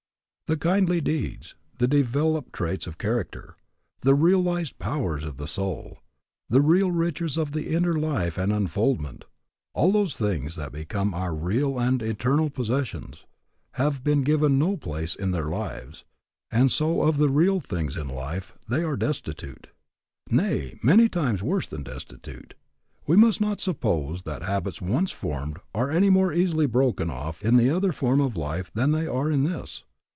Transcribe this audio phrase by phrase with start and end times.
[0.47, 3.55] The kindly deeds, the developed traits of character,
[4.01, 5.99] the realized powers of the soul,
[6.49, 9.23] the real riches of the inner life and unfoldment,
[9.73, 13.25] all those things that become our real and eternal possessions,
[13.75, 16.03] have been given no place in their lives,
[16.51, 19.67] and so of the real things of life they are destitute.
[20.29, 22.55] Nay, many times worse than destitute.
[23.07, 27.55] We must not suppose that habits once formed are any more easily broken off in
[27.55, 29.85] the other form of life than they are in this.